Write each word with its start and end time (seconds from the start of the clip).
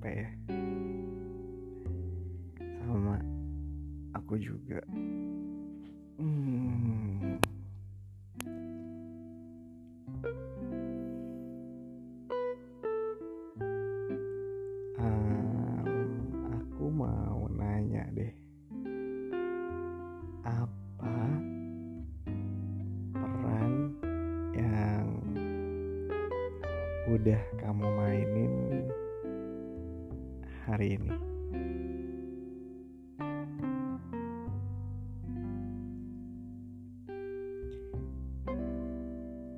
capek 0.00 0.24
ya? 0.24 0.30
Sama 2.80 3.20
aku 4.16 4.40
juga. 4.40 4.80
Hmm. 6.16 7.36
Um, 14.96 16.48
aku 16.48 16.84
mau 16.88 17.44
nanya 17.52 18.08
deh. 18.16 18.32
Apa 20.48 21.12
hari 30.80 30.96
ini. 30.96 31.12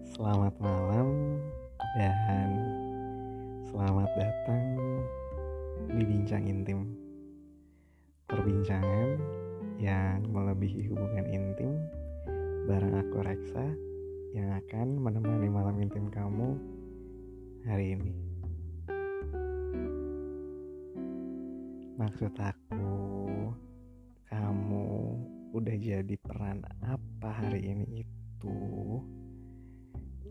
Selamat 0.02 0.54
malam 0.58 1.38
dan 1.94 2.50
selamat 3.70 4.10
datang 4.18 4.66
di 5.94 6.02
Bincang 6.02 6.42
Intim. 6.50 6.90
Perbincangan 8.26 9.22
yang 9.78 10.26
melebihi 10.26 10.90
hubungan 10.90 11.30
intim 11.30 11.78
bareng 12.66 12.98
aku 12.98 13.22
Reksa 13.22 13.70
yang 14.34 14.50
akan 14.58 14.98
menemani 14.98 15.46
malam 15.46 15.78
intim 15.78 16.10
kamu 16.10 16.58
hari 17.62 17.94
ini 17.94 18.31
Maksud 22.02 22.34
aku 22.34 22.98
kamu 24.26 24.90
udah 25.54 25.76
jadi 25.78 26.18
peran 26.18 26.66
apa 26.82 27.30
hari 27.30 27.62
ini 27.62 28.02
itu? 28.02 28.58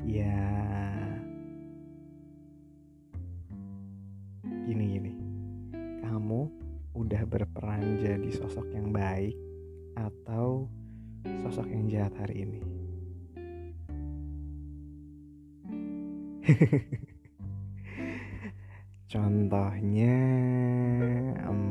Ya 0.04 0.52
gini 4.68 5.00
gini. 5.00 5.16
Kamu 6.04 6.52
udah 6.92 7.24
berperan 7.24 8.04
jadi 8.04 8.28
sosok 8.36 8.68
yang 8.76 8.92
baik 8.92 9.40
atau 9.96 10.68
sosok 11.24 11.72
yang 11.72 11.88
jahat 11.88 12.12
hari 12.20 12.44
ini 12.44 12.60
contohnya 19.12 20.16
em, 21.44 21.64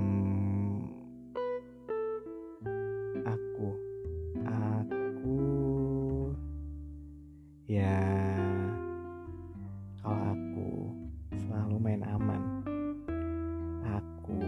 aku 3.24 3.68
aku 4.44 5.40
ya 7.64 7.96
kalau 10.04 10.20
aku 10.36 10.68
selalu 11.32 11.76
main 11.80 12.04
aman. 12.04 12.42
Aku 13.88 14.44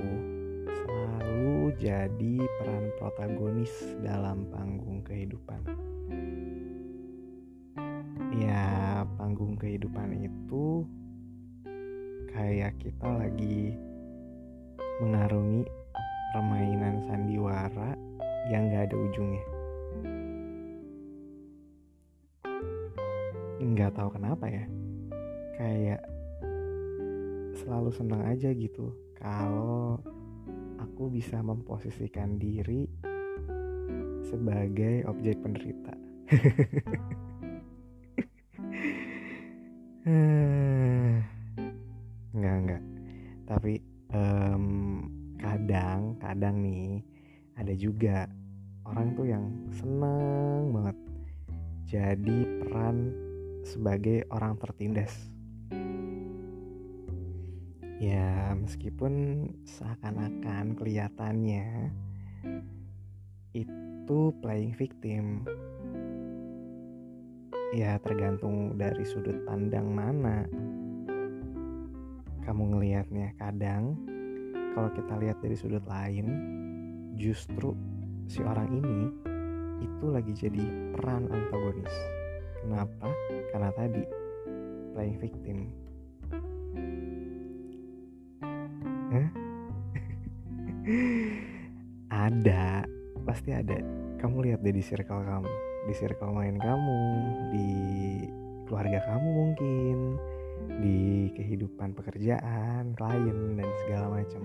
selalu 0.69 1.73
jadi 1.81 2.35
peran 2.61 2.93
protagonis 3.01 3.73
dalam 4.05 4.45
panggung 4.53 5.01
kehidupan. 5.01 5.65
Ya 8.36 9.01
panggung 9.17 9.57
kehidupan 9.57 10.29
itu 10.29 10.85
kayak 12.33 12.73
kita 12.81 13.09
lagi 13.09 13.77
mengarungi 15.05 15.69
permainan 16.33 17.05
sandiwara 17.05 17.93
yang 18.48 18.73
gak 18.73 18.89
ada 18.89 18.97
ujungnya. 18.97 19.45
Nggak 23.63 23.95
tahu 23.95 24.09
kenapa 24.17 24.48
ya. 24.48 24.65
Kayak 25.61 26.03
selalu 27.63 27.91
senang 27.95 28.27
aja 28.27 28.51
gitu 28.51 28.91
kalau 29.14 30.01
aku 30.83 31.13
bisa 31.13 31.39
memposisikan 31.45 32.41
diri 32.41 32.89
sebagai 34.27 35.05
objek 35.07 35.39
penderita. 35.45 35.95
Nggak 40.03 40.49
tapi 43.62 43.78
em, 44.11 44.67
kadang 45.39 46.18
kadang 46.18 46.67
nih 46.67 46.98
ada 47.55 47.70
juga 47.78 48.27
orang 48.83 49.14
tuh 49.14 49.23
yang 49.30 49.55
seneng 49.70 50.74
banget 50.74 50.98
jadi 51.86 52.39
peran 52.58 53.14
sebagai 53.62 54.27
orang 54.34 54.58
tertindas. 54.58 55.14
Ya, 58.02 58.51
meskipun 58.58 59.46
seakan-akan 59.62 60.74
kelihatannya 60.74 61.95
itu 63.55 64.20
playing 64.42 64.74
victim. 64.74 65.46
Ya, 67.78 67.95
tergantung 68.02 68.74
dari 68.74 69.06
sudut 69.06 69.46
pandang 69.46 69.95
mana 69.95 70.51
kamu 72.42 72.77
ngelihatnya. 72.77 73.35
Kadang 73.39 73.97
kalau 74.75 74.91
kita 74.95 75.14
lihat 75.19 75.39
dari 75.42 75.57
sudut 75.57 75.85
lain, 75.86 76.27
justru 77.17 77.77
si 78.27 78.41
orang 78.42 78.70
ini 78.73 79.01
itu 79.83 80.07
lagi 80.11 80.33
jadi 80.35 80.64
peran 80.95 81.29
antagonis. 81.31 81.95
Kenapa? 82.63 83.11
Karena 83.51 83.70
tadi 83.75 84.02
playing 84.95 85.19
victim. 85.19 85.58
Hah? 89.13 89.29
ada, 92.31 92.86
pasti 93.27 93.51
ada. 93.51 93.79
Kamu 94.23 94.47
lihat 94.47 94.63
deh 94.63 94.70
di 94.70 94.83
circle 94.83 95.27
kamu, 95.27 95.51
di 95.91 95.95
circle 95.98 96.31
main 96.31 96.57
kamu, 96.63 97.01
di 97.51 97.69
keluarga 98.70 99.02
kamu 99.11 99.29
mungkin, 99.29 99.98
di 100.83 101.30
kehidupan 101.34 101.95
pekerjaan, 101.95 102.95
klien 102.98 103.39
dan 103.58 103.68
segala 103.86 104.06
macam. 104.20 104.42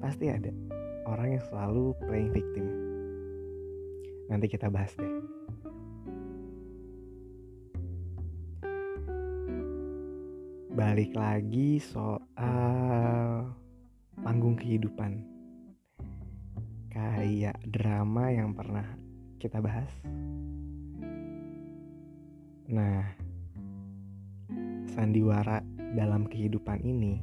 Pasti 0.00 0.32
ada 0.32 0.50
orang 1.08 1.36
yang 1.38 1.44
selalu 1.48 1.96
playing 2.04 2.32
victim. 2.32 2.66
Nanti 4.26 4.46
kita 4.50 4.68
bahas 4.72 4.92
deh. 4.98 5.36
balik 10.76 11.16
lagi 11.16 11.80
soal 11.80 13.48
panggung 14.20 14.60
kehidupan 14.60 15.24
kayak 16.92 17.56
drama 17.64 18.28
yang 18.28 18.52
pernah 18.52 18.84
kita 19.40 19.64
bahas 19.64 19.88
nah 22.68 23.08
sandiwara 24.96 25.60
dalam 25.92 26.24
kehidupan 26.24 26.80
ini 26.80 27.20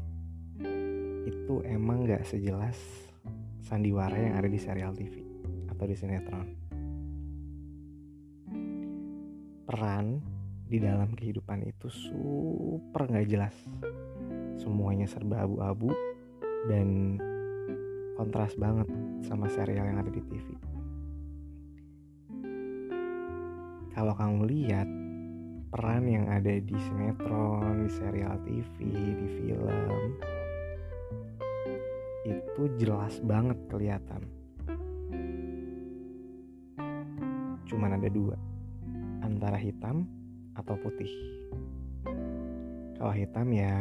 itu 1.25 1.65
emang 1.65 2.05
gak 2.05 2.21
sejelas 2.29 2.77
sandiwara 3.65 4.13
yang 4.13 4.37
ada 4.37 4.45
di 4.45 4.61
serial 4.61 4.93
TV 4.93 5.25
atau 5.73 5.89
di 5.89 5.95
sinetron. 5.97 6.47
Peran 9.65 10.21
di 10.69 10.77
dalam 10.77 11.17
kehidupan 11.17 11.65
itu 11.65 11.89
super 11.89 13.09
nggak 13.09 13.25
jelas. 13.25 13.55
Semuanya 14.61 15.09
serba 15.09 15.41
abu-abu 15.41 15.89
dan 16.69 17.17
kontras 18.13 18.53
banget 18.53 18.85
sama 19.25 19.49
serial 19.49 19.89
yang 19.89 19.97
ada 19.97 20.13
di 20.13 20.21
TV 20.21 20.73
kalau 23.93 24.13
kamu 24.17 24.49
lihat 24.49 24.89
peran 25.73 26.05
yang 26.05 26.29
ada 26.29 26.53
di 26.53 26.77
sinetron, 26.77 27.81
di 27.81 27.89
serial 27.89 28.37
TV, 28.45 28.77
di 28.93 29.27
film 29.41 30.13
itu 32.23 32.63
jelas 32.77 33.17
banget 33.25 33.57
kelihatan 33.67 34.23
cuman 37.73 37.97
ada 37.97 38.05
dua 38.05 38.37
antara 39.25 39.57
hitam 39.57 40.05
atau 40.53 40.77
putih. 40.77 41.09
Kalau 43.01 43.09
hitam 43.09 43.49
ya 43.49 43.73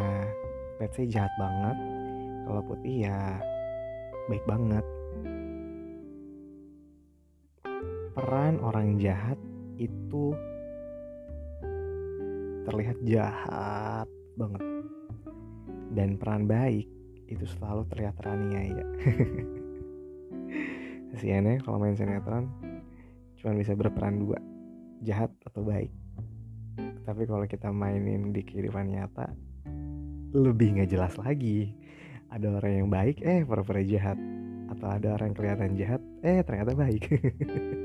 let's 0.81 0.97
say 0.97 1.05
jahat 1.05 1.31
banget. 1.37 1.77
Kalau 2.49 2.63
putih 2.65 3.07
ya 3.07 3.37
baik 4.33 4.45
banget. 4.49 4.85
Peran 8.17 8.61
orang 8.65 8.97
jahat 8.97 9.37
itu 9.77 10.33
terlihat 12.67 12.99
jahat 13.07 14.09
banget. 14.39 14.63
Dan 15.93 16.17
peran 16.17 16.49
baik 16.49 16.89
itu 17.29 17.45
selalu 17.59 17.85
terlihat 17.93 18.15
teraniaya. 18.21 18.85
Kasiannya 21.13 21.61
kalau 21.61 21.77
main 21.77 21.97
sinetron 21.97 22.49
cuma 23.37 23.53
bisa 23.59 23.77
berperan 23.77 24.17
dua 24.23 24.39
jahat 25.05 25.29
atau 25.45 25.61
baik. 25.61 25.93
Tapi 27.03 27.23
kalau 27.29 27.45
kita 27.45 27.69
mainin 27.69 28.33
di 28.33 28.41
kehidupan 28.41 28.89
nyata 28.89 29.29
lebih 30.33 30.81
nggak 30.81 30.91
jelas 30.91 31.15
lagi. 31.21 31.75
Ada 32.33 32.49
orang 32.49 32.73
yang 32.73 32.89
baik 32.89 33.21
eh 33.21 33.45
pura-pura 33.45 33.85
jahat. 33.85 34.17
Atau 34.73 34.89
ada 34.89 35.21
orang 35.21 35.35
yang 35.35 35.37
kelihatan 35.37 35.71
jahat 35.77 36.01
eh 36.25 36.41
ternyata 36.41 36.73
baik 36.73 37.05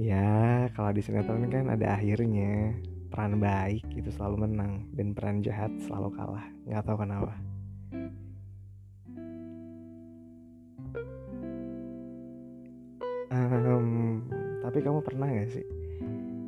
ya 0.00 0.66
kalau 0.72 0.90
di 0.96 1.04
sinetron 1.04 1.44
kan 1.52 1.68
ada 1.68 1.96
akhirnya. 1.96 2.72
Peran 3.10 3.42
baik 3.42 3.82
itu 3.98 4.06
selalu 4.14 4.46
menang 4.46 4.86
dan 4.94 5.10
peran 5.10 5.42
jahat 5.42 5.74
selalu 5.82 6.14
kalah. 6.14 6.46
Nggak 6.62 6.84
tahu 6.86 6.96
kenapa. 7.02 7.34
Um, 13.30 14.22
tapi 14.62 14.78
kamu 14.78 15.02
pernah 15.02 15.26
gak 15.26 15.50
sih 15.54 15.66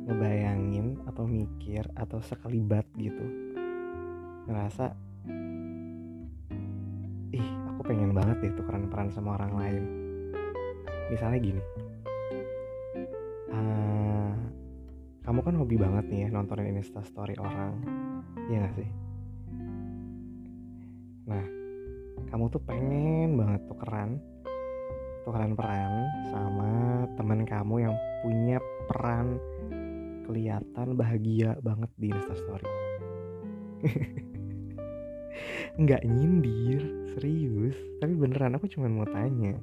ngebayangin 0.07 1.03
atau 1.03 1.27
mikir 1.27 1.83
atau 1.99 2.23
sekelibat 2.23 2.87
gitu? 2.95 3.23
Ngerasa 4.47 4.95
ih 7.35 7.47
aku 7.75 7.81
pengen 7.91 8.15
banget 8.15 8.39
deh 8.39 8.55
tukeran 8.55 8.87
peran 8.87 9.11
sama 9.11 9.35
orang 9.35 9.53
lain. 9.59 9.83
Misalnya 11.11 11.43
gini 11.43 11.82
uh, 13.53 14.33
kamu 15.23 15.39
kan 15.45 15.55
hobi 15.55 15.75
banget 15.77 16.05
nih 16.09 16.19
ya 16.25 16.29
nontonin 16.33 16.75
insta 16.75 17.05
story 17.05 17.37
orang. 17.37 17.77
Iya 18.49 18.67
gak 18.67 18.73
sih? 18.75 18.89
Nah 21.29 21.45
kamu 22.33 22.49
tuh 22.49 22.61
pengen 22.65 23.37
banget 23.37 23.61
tukeran 23.69 24.17
tukeran 25.23 25.55
peran 25.55 25.93
sama 26.33 27.05
teman 27.15 27.47
kamu 27.47 27.87
yang 27.87 27.95
punya 28.25 28.59
peran 28.91 29.39
kelihatan 30.27 30.99
bahagia 30.99 31.55
banget 31.63 31.87
di 31.95 32.11
instastory 32.11 32.67
nggak 35.73 36.05
nyindir 36.05 36.81
serius. 37.15 37.77
Tapi 37.97 38.13
beneran 38.13 38.55
aku 38.57 38.69
cuma 38.69 38.89
mau 38.89 39.07
tanya. 39.09 39.57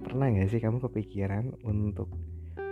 Pernah 0.00 0.32
nggak 0.32 0.48
sih 0.48 0.60
kamu 0.60 0.80
kepikiran 0.80 1.60
untuk 1.64 2.08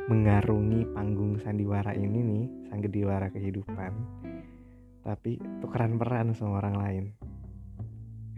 mengarungi 0.08 0.88
panggung 0.96 1.37
sandiwara 1.44 1.93
ini 1.93 2.25
nih 2.25 2.44
sang 2.72 2.81
gediwara 2.81 3.28
kehidupan 3.28 3.93
tapi 5.05 5.37
tukeran 5.60 6.00
peran 6.00 6.32
sama 6.32 6.64
orang 6.64 6.76
lain 6.81 7.05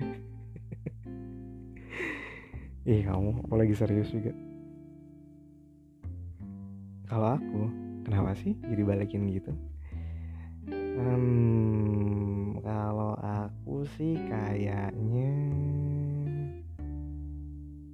Ih 2.90 3.04
kamu, 3.04 3.44
aku 3.44 3.54
lagi 3.60 3.76
serius 3.76 4.08
juga. 4.08 4.32
Kalau 7.04 7.36
aku, 7.36 7.68
kenapa 8.08 8.32
sih 8.40 8.56
jadi 8.56 8.82
balikin 8.82 9.28
gitu? 9.28 9.52
Hmm, 10.96 12.56
kalau 12.64 13.20
aku 13.20 13.84
sih 14.00 14.16
kayaknya 14.16 15.32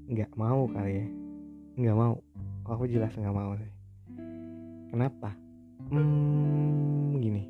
nggak 0.06 0.30
mau 0.38 0.70
kali 0.70 1.02
ya, 1.02 1.06
nggak 1.82 1.98
mau. 1.98 2.14
Aku 2.66 2.82
jelas 2.90 3.14
nggak 3.14 3.30
mau 3.30 3.54
sih. 3.54 3.70
Kenapa? 4.90 5.30
Hmm, 5.86 7.14
gini. 7.22 7.46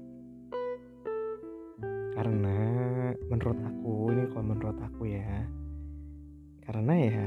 Karena 2.13 2.61
menurut 3.33 3.57
aku 3.65 4.13
ini 4.13 4.25
kalau 4.29 4.45
menurut 4.53 4.79
aku 4.81 5.09
ya 5.09 5.45
karena 6.69 6.95
ya 6.99 7.27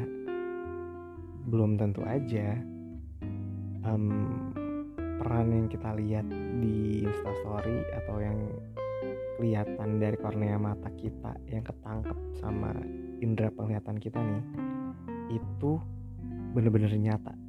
belum 1.49 1.79
tentu 1.79 2.03
aja 2.05 2.59
um, 3.87 4.53
peran 5.17 5.49
yang 5.49 5.67
kita 5.71 5.89
lihat 5.97 6.27
di 6.61 7.07
instastory 7.07 7.81
atau 8.03 8.19
yang 8.21 8.37
kelihatan 9.39 9.97
dari 9.97 10.17
kornea 10.19 10.59
mata 10.59 10.91
kita 10.99 11.33
yang 11.47 11.63
ketangkep 11.63 12.17
sama 12.37 12.75
indera 13.23 13.49
penglihatan 13.49 13.97
kita 13.97 14.19
nih 14.19 14.43
itu 15.31 15.79
bener-bener 16.51 16.91
nyata 16.99 17.48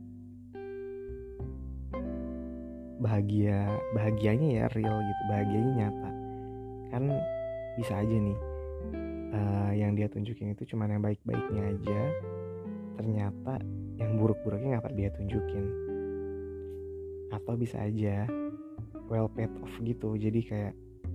bahagia 3.01 3.67
bahagianya 3.97 4.49
ya 4.63 4.65
real 4.77 5.01
gitu 5.01 5.23
bahagianya 5.33 5.73
nyata. 5.85 6.11
Kan 6.93 7.03
bisa 7.81 7.97
aja 7.97 8.13
nih 8.13 8.39
uh, 9.33 9.73
yang 9.73 9.97
dia 9.97 10.07
tunjukin 10.13 10.53
itu 10.53 10.69
cuma 10.77 10.85
yang 10.87 11.01
baik-baiknya 11.01 11.63
aja. 11.75 12.01
Ternyata 13.01 13.65
yang 13.97 14.21
buruk-buruknya 14.21 14.79
nggak 14.79 14.95
dia 14.95 15.09
tunjukin. 15.17 15.65
Atau 17.33 17.57
bisa 17.57 17.81
aja 17.81 18.29
well 19.09 19.33
paid 19.33 19.51
off 19.65 19.73
gitu. 19.81 20.15
Jadi 20.21 20.41
kayak 20.45 20.75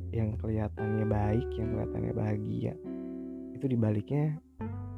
yang 0.10 0.34
kelihatannya 0.42 1.06
baik 1.06 1.48
yang 1.60 1.76
kelihatannya 1.76 2.14
bahagia 2.16 2.74
itu 3.52 3.66
dibaliknya 3.68 4.40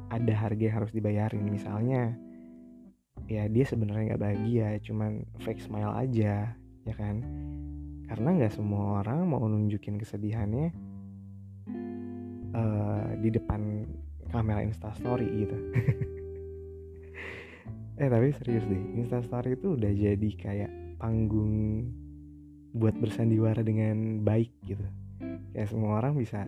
ada 0.08 0.32
harga 0.32 0.62
yang 0.62 0.76
harus 0.80 0.92
dibayarin. 0.96 1.44
Misalnya 1.44 2.16
ya 3.28 3.44
dia 3.44 3.64
sebenarnya 3.68 4.16
nggak 4.16 4.24
bahagia 4.24 4.68
cuman 4.80 5.20
fake 5.44 5.60
smile 5.60 5.92
aja 5.92 6.56
ya 6.84 6.94
kan? 6.94 7.24
Karena 8.06 8.28
nggak 8.38 8.54
semua 8.54 9.02
orang 9.02 9.26
mau 9.26 9.42
nunjukin 9.46 9.96
kesedihannya 9.96 10.68
uh, 12.54 13.08
di 13.18 13.28
depan 13.32 13.88
kamera 14.30 14.62
instastory 14.62 15.46
gitu. 15.46 15.58
Eh 17.98 18.06
tapi 18.06 18.30
serius 18.30 18.62
deh 18.70 18.78
instastory 18.94 19.58
itu 19.58 19.74
udah 19.74 19.90
jadi 19.90 20.30
kayak 20.38 20.70
panggung 21.02 21.82
buat 22.70 22.94
bersandiwara 22.94 23.58
dengan 23.66 24.22
baik 24.22 24.54
gitu. 24.62 24.86
Kayak 25.50 25.74
semua 25.74 25.98
orang 25.98 26.14
bisa 26.14 26.46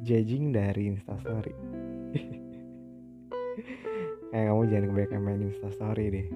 judging 0.00 0.52
dari 0.52 0.88
instastory 0.88 1.52
kayak 4.32 4.44
kamu 4.48 4.62
jangan 4.72 4.86
kebanyakan 4.88 5.20
main 5.20 5.42
instastory 5.52 6.04
deh 6.08 6.26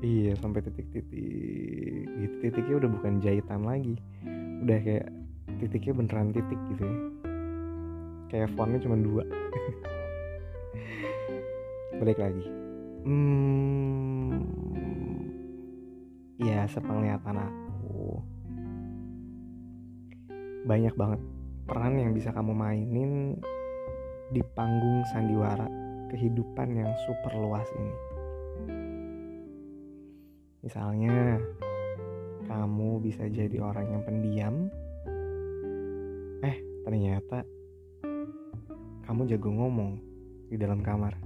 iya 0.00 0.32
sampai 0.36 0.60
titik-titik. 0.64 2.04
Gitu 2.08 2.34
titiknya 2.44 2.74
udah 2.84 2.90
bukan 2.90 3.12
jahitan 3.20 3.64
lagi. 3.64 3.94
Udah 4.64 4.78
kayak 4.80 5.08
titiknya 5.60 5.92
beneran 5.96 6.32
titik 6.32 6.60
gitu 6.74 6.82
ya. 6.84 6.98
Kayak 8.32 8.52
fontnya 8.56 8.80
cuma 8.82 8.96
dua. 8.98 9.24
Balik 12.00 12.18
lagi. 12.20 12.44
Hmm 13.04 14.40
ya 16.40 16.64
sepenglihatan 16.64 17.36
aku. 17.36 18.24
Banyak 20.64 20.94
banget 20.96 21.20
peran 21.68 22.00
yang 22.00 22.12
bisa 22.16 22.32
kamu 22.32 22.56
mainin 22.56 23.36
di 24.32 24.42
panggung 24.56 25.04
sandiwara 25.12 25.68
kehidupan 26.10 26.74
yang 26.74 26.90
super 27.06 27.32
luas 27.38 27.66
ini 27.78 27.94
misalnya 30.60 31.40
kamu 32.46 33.00
bisa 33.00 33.24
jadi 33.28 33.56
orang 33.60 33.86
yang 33.88 34.02
pendiam 34.04 34.54
eh 36.44 36.56
ternyata 36.84 37.44
kamu 39.10 39.26
jago 39.26 39.50
ngomong 39.50 39.98
di 40.50 40.54
dalam 40.54 40.86
kamar. 40.86 41.18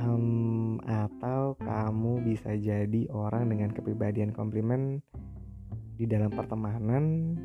Um, 0.00 0.80
atau 0.80 1.60
kamu 1.60 2.24
bisa 2.24 2.56
jadi 2.56 3.04
orang 3.12 3.52
dengan 3.52 3.68
kepribadian 3.68 4.32
komplimen 4.32 5.04
di 6.00 6.08
dalam 6.08 6.32
pertemanan, 6.32 7.36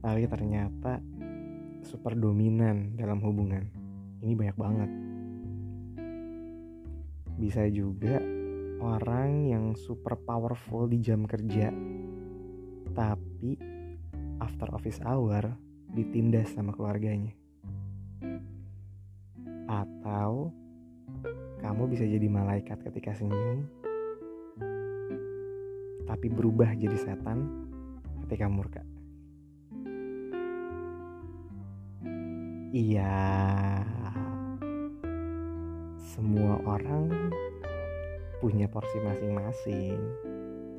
tapi 0.00 0.24
ternyata 0.24 1.04
super 1.84 2.16
dominan 2.16 2.96
dalam 2.96 3.20
hubungan. 3.20 3.68
Ini 4.24 4.32
banyak 4.32 4.56
banget. 4.56 5.03
Bisa 7.34 7.66
juga 7.68 8.22
orang 8.84 9.48
yang 9.50 9.64
super 9.74 10.14
powerful 10.20 10.86
di 10.86 11.00
jam 11.02 11.26
kerja, 11.26 11.72
tapi 12.94 13.58
after 14.38 14.70
office 14.74 15.00
hour 15.02 15.56
ditindas 15.94 16.52
sama 16.54 16.74
keluarganya. 16.74 17.32
Atau 19.66 20.52
kamu 21.64 21.82
bisa 21.88 22.04
jadi 22.04 22.28
malaikat 22.28 22.84
ketika 22.86 23.16
senyum, 23.16 23.64
tapi 26.04 26.28
berubah 26.28 26.76
jadi 26.76 26.96
setan 27.00 27.66
ketika 28.26 28.46
murka. 28.52 28.82
Iya, 32.74 33.16
semua 36.14 36.62
orang 36.62 37.10
punya 38.38 38.70
porsi 38.70 39.02
masing-masing 39.02 39.98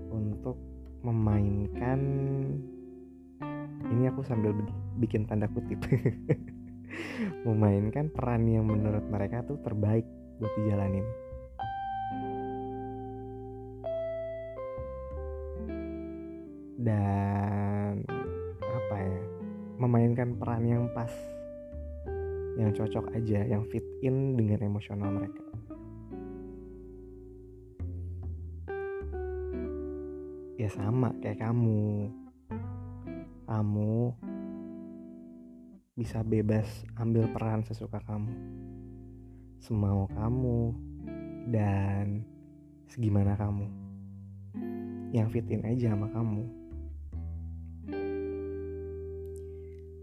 untuk 0.07 0.55
memainkan. 1.03 1.99
Ini 3.83 4.15
aku 4.15 4.23
sambil 4.23 4.55
bikin 4.95 5.27
tanda 5.27 5.51
kutip. 5.51 5.83
Memainkan 7.47 8.15
peran 8.15 8.47
yang 8.47 8.63
menurut 8.63 9.03
mereka 9.11 9.43
tuh 9.43 9.59
terbaik 9.59 10.07
buat 10.39 10.55
dijalanin. 10.55 11.03
Dan 16.79 18.07
apa 18.63 18.95
ya? 19.03 19.21
Memainkan 19.83 20.39
peran 20.39 20.63
yang 20.63 20.87
pas 20.95 21.11
yang 22.55 22.71
cocok 22.71 23.11
aja 23.15 23.43
yang 23.43 23.63
fit 23.67 23.83
in 24.03 24.39
dengan 24.39 24.63
emosional 24.63 25.11
mereka. 25.11 25.43
Ya 30.55 30.71
sama 30.71 31.11
kayak 31.19 31.43
kamu. 31.43 32.11
Kamu 33.45 33.93
bisa 35.95 36.25
bebas 36.25 36.67
ambil 36.97 37.29
peran 37.31 37.63
sesuka 37.63 38.01
kamu 38.03 38.33
semau 39.65 40.05
kamu 40.13 40.77
dan 41.49 42.21
segimana 42.85 43.33
kamu. 43.33 43.65
Yang 45.09 45.27
fitin 45.33 45.65
aja 45.65 45.97
sama 45.97 46.05
kamu. 46.13 46.45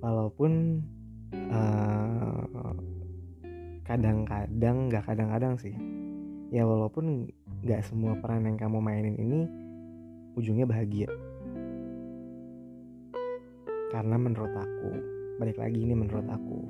Walaupun 0.02 0.82
uh, 1.32 2.72
kadang-kadang 3.84 4.76
nggak 4.88 5.04
kadang-kadang 5.04 5.54
sih. 5.58 5.74
Ya 6.52 6.68
walaupun 6.68 7.28
nggak 7.64 7.82
semua 7.88 8.16
peran 8.20 8.44
yang 8.44 8.56
kamu 8.60 8.78
mainin 8.78 9.16
ini 9.16 9.40
ujungnya 10.36 10.68
bahagia. 10.68 11.08
Karena 13.92 14.16
menurut 14.16 14.52
aku 14.56 14.90
balik 15.36 15.60
lagi 15.60 15.78
ini 15.84 15.94
menurut 15.96 16.24
aku 16.28 16.68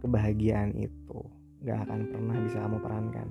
kebahagiaan 0.00 0.74
itu 0.74 1.20
nggak 1.60 1.78
akan 1.86 2.00
pernah 2.08 2.36
bisa 2.40 2.58
kamu 2.64 2.78
perankan 2.80 3.28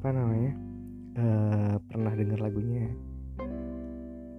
apa 0.00 0.16
namanya 0.16 0.52
uh, 1.20 1.76
pernah 1.92 2.16
dengar 2.16 2.40
lagunya 2.40 2.88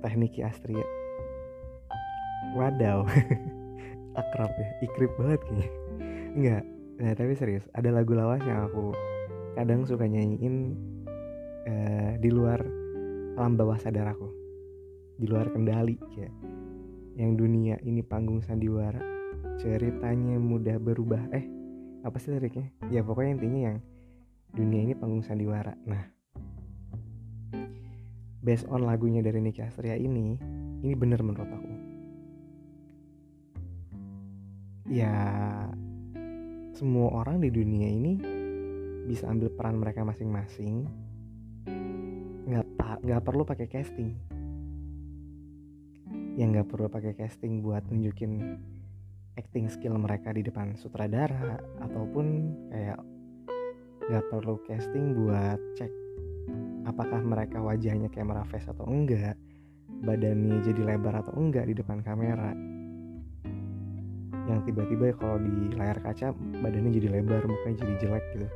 Tekniki 0.01 0.41
Astria? 0.41 0.81
Wadaw 2.58 3.05
akrab 4.20 4.51
ya 4.58 4.67
ikrip 4.81 5.13
banget 5.22 5.38
kayaknya. 5.46 5.70
Enggak 6.34 6.63
nah 6.98 7.13
tapi 7.13 7.38
serius 7.38 7.65
ada 7.77 7.93
lagu 7.93 8.17
lawas 8.17 8.41
yang 8.41 8.65
aku 8.65 8.89
kadang 9.53 9.86
suka 9.86 10.10
nyanyiin 10.10 10.74
uh, 11.70 12.17
di 12.17 12.34
luar 12.34 12.65
alam 13.38 13.53
bawah 13.53 13.77
sadar 13.77 14.10
aku. 14.10 14.25
Di 15.22 15.29
luar 15.29 15.53
kendali 15.53 16.01
ya 16.17 16.34
yang 17.22 17.38
dunia 17.38 17.77
ini 17.86 18.01
panggung 18.01 18.41
sandiwara 18.41 18.98
ceritanya 19.62 20.41
mudah 20.41 20.81
berubah 20.81 21.22
eh 21.38 21.46
apa 22.01 22.17
sih 22.17 22.34
liriknya? 22.34 22.74
Ya 22.89 23.05
pokoknya 23.05 23.38
intinya 23.38 23.60
yang 23.72 23.77
dunia 24.51 24.81
ini 24.89 24.93
panggung 24.98 25.24
sandiwara. 25.24 25.77
Nah 25.86 26.03
based 28.41 28.65
on 28.74 28.89
lagunya 28.89 29.22
dari 29.22 29.38
Niki 29.38 29.62
Astria 29.62 29.93
ini 29.93 30.36
ini 30.81 30.93
bener 30.98 31.22
menurut 31.22 31.46
aku. 31.46 31.74
Ya 34.89 35.13
semua 36.74 37.13
orang 37.22 37.39
di 37.39 37.53
dunia 37.53 37.86
ini 37.86 38.17
bisa 39.05 39.29
ambil 39.29 39.53
peran 39.53 39.77
mereka 39.77 40.01
masing-masing. 40.01 40.89
Nggak 42.50 42.65
nggak 43.05 43.22
perlu 43.22 43.46
pakai 43.46 43.70
casting. 43.70 44.17
Yang 46.34 46.50
nggak 46.58 46.67
perlu 46.74 46.89
pakai 46.89 47.13
casting 47.13 47.62
buat 47.62 47.86
nunjukin 47.93 48.58
acting 49.39 49.71
skill 49.71 49.95
mereka 49.95 50.35
di 50.35 50.43
depan 50.43 50.75
sutradara 50.75 51.59
ataupun 51.83 52.25
kayak 52.71 53.00
nggak 54.09 54.25
perlu 54.27 54.59
casting 54.67 55.15
buat 55.15 55.59
cek 55.77 55.91
apakah 56.89 57.21
mereka 57.21 57.61
wajahnya 57.61 58.09
kamera 58.09 58.43
face 58.43 58.67
atau 58.67 58.83
enggak 58.89 59.38
badannya 60.01 60.65
jadi 60.65 60.81
lebar 60.81 61.21
atau 61.21 61.33
enggak 61.38 61.69
di 61.69 61.77
depan 61.77 62.01
kamera. 62.01 62.51
Yang 64.50 64.59
tiba-tiba 64.73 65.13
kalau 65.15 65.38
di 65.38 65.69
layar 65.77 66.01
kaca 66.01 66.33
badannya 66.33 66.91
jadi 66.97 67.07
lebar 67.21 67.45
mukanya 67.45 67.85
jadi 67.85 67.93
jelek 68.01 68.25
gitu. 68.35 68.47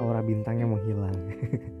Aura 0.00 0.22
bintangnya 0.22 0.66
menghilang. 0.70 1.18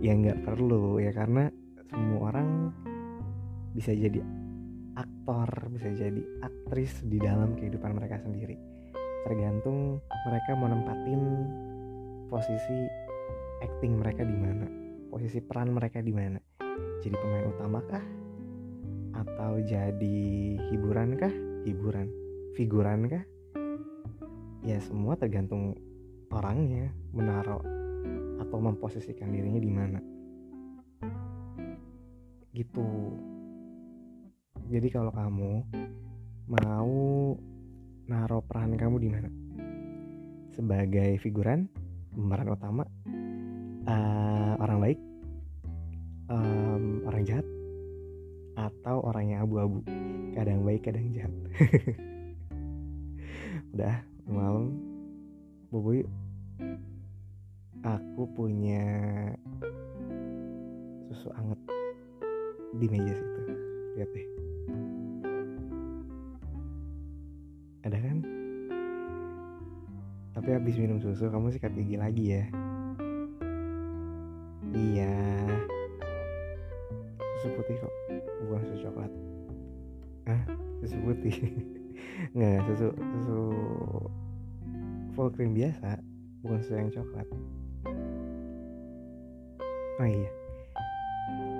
Ya 0.00 0.16
nggak 0.16 0.42
perlu 0.42 0.98
ya 0.98 1.12
karena 1.12 1.52
semua 1.92 2.32
orang 2.32 2.72
bisa 3.76 3.92
jadi 3.92 4.24
aktor 4.96 5.48
bisa 5.70 5.92
jadi 5.92 6.22
aktris 6.40 7.04
di 7.04 7.20
dalam 7.20 7.54
kehidupan 7.54 7.92
mereka 7.92 8.16
sendiri. 8.20 8.56
Tergantung 9.28 10.00
mereka 10.24 10.56
mau 10.56 10.72
posisi 12.26 12.78
acting 13.62 14.00
mereka 14.00 14.26
di 14.26 14.36
mana 14.36 14.86
posisi 15.16 15.40
peran 15.40 15.72
mereka 15.72 16.04
di 16.04 16.12
mana. 16.12 16.36
Jadi 17.00 17.16
pemain 17.16 17.48
utama 17.48 17.80
kah 17.88 18.04
atau 19.16 19.56
jadi 19.64 20.18
hiburan 20.68 21.16
kah 21.16 21.32
hiburan. 21.64 22.12
Figuran 22.52 23.08
kah 23.08 23.24
ya 24.60 24.76
semua 24.84 25.16
tergantung 25.16 25.72
orangnya 26.28 26.92
menaruh 27.16 27.64
atau 28.44 28.58
memposisikan 28.60 29.32
dirinya 29.32 29.60
di 29.62 29.70
mana. 29.72 30.00
Gitu 32.52 32.84
jadi 34.66 34.88
kalau 34.90 35.14
kamu 35.14 35.62
mau 36.50 36.94
naruh 38.10 38.42
peran 38.42 38.74
kamu 38.74 38.96
di 38.98 39.08
mana? 39.10 39.30
Sebagai 40.50 41.22
figuran, 41.22 41.70
pemeran 42.10 42.50
utama, 42.50 42.82
uh, 43.86 44.54
orang 44.58 44.78
baik, 44.82 45.00
um, 46.26 47.06
orang 47.06 47.22
jahat, 47.22 47.46
atau 48.58 49.06
orang 49.06 49.30
yang 49.30 49.40
abu-abu, 49.46 49.86
kadang 50.34 50.66
baik 50.66 50.82
kadang 50.82 51.14
jahat. 51.14 51.30
Udah 53.76 54.02
malam, 54.26 54.74
bobo 55.70 55.94
yuk. 55.94 56.10
Aku 57.86 58.26
punya 58.34 58.82
susu 61.06 61.30
anget 61.38 61.60
di 62.82 62.86
meja 62.90 63.14
situ. 63.14 63.40
Lihat 63.94 64.10
deh. 64.10 64.35
Tapi 70.46 70.62
habis 70.62 70.78
minum 70.78 71.02
susu 71.02 71.26
kamu 71.26 71.50
sikat 71.58 71.74
gigi 71.74 71.98
lagi 71.98 72.38
ya? 72.38 72.46
Iya. 74.70 75.18
Susu 77.18 77.50
putih 77.58 77.74
kok. 77.82 77.90
Bukan 78.46 78.62
susu 78.62 78.86
coklat. 78.86 79.10
Ah 80.30 80.46
susu 80.78 81.02
putih. 81.02 81.34
Nggak 82.38 82.62
susu 82.62 82.94
susu 82.94 83.40
full 85.18 85.34
cream 85.34 85.50
biasa. 85.50 85.98
Bukan 86.46 86.62
susu 86.62 86.78
yang 86.78 86.94
coklat. 86.94 87.26
Oh 89.98 90.06
iya. 90.06 90.30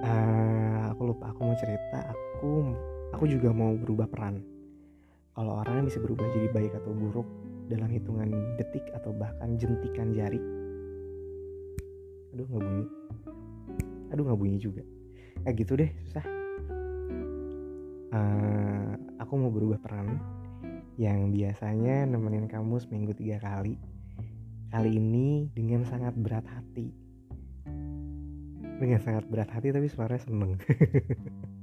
Uh, 0.07 0.95
aku 0.95 1.11
lupa. 1.11 1.35
Aku 1.35 1.43
mau 1.43 1.59
cerita. 1.59 2.15
Aku 2.15 2.71
aku 3.19 3.25
juga 3.27 3.51
mau 3.51 3.75
berubah 3.75 4.07
peran. 4.07 4.47
Kalau 5.35 5.59
orangnya 5.59 5.91
bisa 5.91 5.99
berubah 5.99 6.23
jadi 6.39 6.55
baik 6.55 6.71
atau 6.79 6.95
buruk 6.95 7.27
dalam 7.67 7.91
hitungan 7.91 8.31
detik 8.59 8.87
atau 8.95 9.11
bahkan 9.15 9.59
jentikan 9.59 10.15
jari. 10.15 10.39
Aduh 12.35 12.47
nggak 12.47 12.63
bunyi 12.63 12.87
aduh 14.11 14.23
nggak 14.27 14.41
bunyi 14.41 14.59
juga. 14.59 14.83
Eh 15.47 15.53
gitu 15.55 15.79
deh 15.79 15.91
susah. 16.07 16.25
Uh, 18.17 18.97
aku 19.21 19.33
mau 19.37 19.51
berubah 19.53 19.83
peran 19.83 20.17
yang 20.97 21.29
biasanya 21.35 22.09
nemenin 22.09 22.49
kamu 22.49 22.81
seminggu 22.81 23.13
tiga 23.13 23.43
kali. 23.43 23.77
Kali 24.71 24.91
ini 24.99 25.51
dengan 25.55 25.87
sangat 25.87 26.17
berat 26.17 26.47
hati. 26.47 26.91
Dengan 28.77 29.01
sangat 29.01 29.25
berat 29.29 29.51
hati 29.51 29.73
tapi 29.73 29.89
suaranya 29.89 30.23
seneng. 30.23 30.53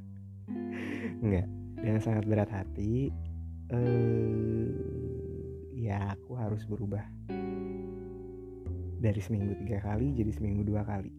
Enggak 1.24 1.48
dengan 1.84 2.00
sangat 2.00 2.24
berat 2.24 2.48
hati 2.48 3.12
uh, 3.76 5.03
ya 5.84 6.16
aku 6.16 6.40
harus 6.40 6.64
berubah. 6.64 7.04
Dari 9.04 9.20
seminggu 9.20 9.52
tiga 9.60 9.84
kali 9.84 10.16
jadi 10.16 10.32
seminggu 10.32 10.64
dua 10.64 10.88
kali. 10.88 11.12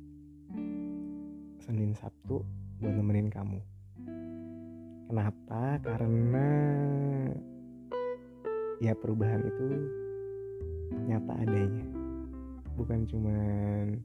Senin 1.61 1.93
Sabtu 1.93 2.41
buat 2.81 2.97
nemenin 2.97 3.29
kamu. 3.29 3.61
Kenapa? 5.13 5.85
Karena 5.85 6.49
ya 8.81 8.97
perubahan 8.97 9.45
itu 9.45 9.69
nyata 11.13 11.33
adanya. 11.45 11.85
Bukan 12.81 13.05
cuman 13.05 14.01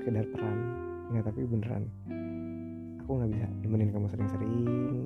sekedar 0.00 0.24
peran. 0.32 0.58
Nggak 1.12 1.24
tapi 1.28 1.44
beneran. 1.44 1.84
Aku 3.04 3.20
nggak 3.20 3.30
bisa 3.36 3.46
nemenin 3.60 3.92
kamu 3.92 4.08
sering-sering. 4.08 5.04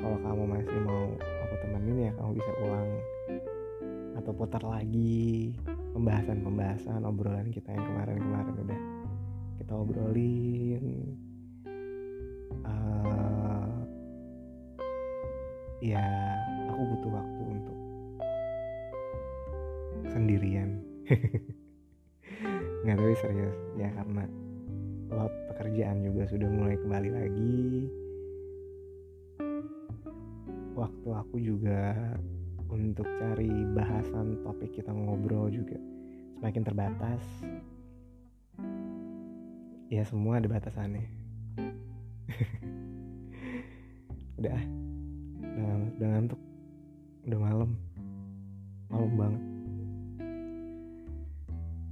Kalau 0.00 0.16
kamu 0.24 0.42
masih 0.48 0.78
mau 0.80 1.12
aku 1.20 1.54
temenin 1.60 2.08
ya 2.08 2.12
kamu 2.16 2.40
bisa 2.40 2.52
ulang 2.64 2.88
atau 4.18 4.32
putar 4.34 4.62
lagi 4.66 5.54
pembahasan-pembahasan 5.94 7.02
obrolan 7.06 7.50
kita 7.50 7.70
yang 7.74 7.84
kemarin-kemarin 7.86 8.54
udah 8.62 8.80
kita 9.60 9.72
obrolin. 9.76 10.84
Uh, 12.64 13.84
ya 15.84 16.04
aku 16.72 16.82
butuh 16.94 17.10
waktu 17.12 17.42
untuk 17.44 17.78
sendirian. 20.10 20.80
Nggak 22.82 22.96
tahu 22.96 23.14
serius 23.20 23.58
ya 23.76 23.92
karena 23.92 24.24
lot 25.12 25.34
pekerjaan 25.52 26.00
juga 26.00 26.22
sudah 26.30 26.48
mulai 26.48 26.76
kembali 26.80 27.10
lagi. 27.12 27.60
Waktu 30.72 31.08
aku 31.12 31.36
juga 31.36 32.16
untuk 32.70 33.10
cari 33.18 33.50
bahasan 33.74 34.38
topik 34.46 34.78
kita 34.78 34.94
ngobrol 34.94 35.50
juga. 35.50 35.74
Semakin 36.38 36.62
terbatas 36.62 37.22
ya 39.90 40.06
semua 40.06 40.38
ada 40.38 40.46
batasannya. 40.46 41.02
Udah 44.40 44.56
udah, 45.36 45.76
udah 46.00 46.08
ngantuk 46.16 46.40
udah 47.28 47.38
malam 47.44 47.76
malam 48.88 49.12
banget. 49.20 49.42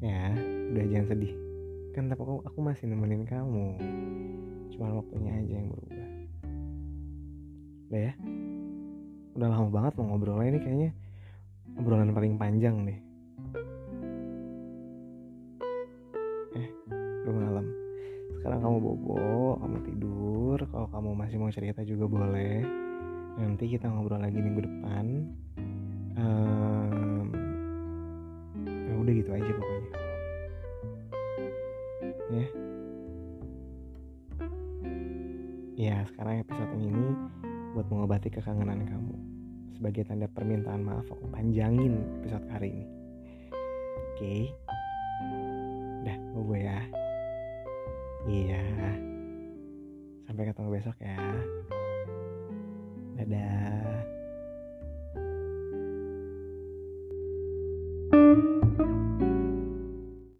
Ya 0.01 0.33
udah 0.73 0.85
jangan 0.89 1.07
sedih. 1.13 1.35
Kan 1.93 2.09
tapi 2.09 2.25
aku, 2.25 2.41
aku 2.49 2.59
masih 2.65 2.89
nemenin 2.89 3.29
kamu. 3.29 3.77
Cuma 4.73 4.97
waktunya 4.97 5.45
aja 5.45 5.61
yang 5.61 5.69
berubah. 5.69 6.09
Udah 7.93 8.01
ya 8.01 8.13
udah 9.39 9.49
lama 9.55 9.71
banget 9.71 9.93
mau 9.95 10.11
ngobrol 10.11 10.43
ini 10.43 10.59
kayaknya. 10.59 10.91
Obrolan 11.79 12.11
paling 12.11 12.35
panjang 12.35 12.83
deh 12.83 12.99
eh 16.59 16.69
udah 17.23 17.35
malam. 17.35 17.67
Sekarang 18.39 18.59
kamu 18.63 18.77
bobo 18.83 19.59
kamu 19.63 19.79
tidur. 19.87 20.59
Kalau 20.71 20.87
kamu 20.91 21.11
masih 21.15 21.37
mau 21.39 21.51
cerita 21.53 21.81
juga 21.87 22.11
boleh. 22.11 22.65
Nanti 23.39 23.65
kita 23.71 23.87
ngobrol 23.87 24.23
lagi 24.23 24.39
minggu 24.43 24.63
depan. 24.65 25.07
Um, 26.19 27.27
ya 28.67 28.93
udah 28.99 29.13
gitu 29.15 29.31
aja 29.31 29.51
pokoknya. 29.55 29.91
Ya. 32.29 32.47
Ya 35.79 35.97
sekarang 36.11 36.43
episode 36.43 36.75
ini 36.75 37.07
buat 37.79 37.95
mengobati 37.95 38.27
kekangenan 38.27 38.91
kamu. 38.91 39.15
Sebagai 39.79 40.03
tanda 40.11 40.27
permintaan 40.27 40.83
maaf 40.83 41.07
aku 41.15 41.31
panjangin 41.31 42.03
episode 42.19 42.43
hari 42.51 42.75
ini. 42.75 42.87
Oke? 43.95 44.19
Okay. 44.19 44.43
udah 46.03 46.17
mau 46.35 46.43
gue 46.43 46.59
ya? 46.59 46.81
Iya. 48.27 48.67
Sampai 50.27 50.51
ketemu 50.51 50.69
besok 50.75 50.99
ya. 50.99 51.23
Dadah 53.15 53.98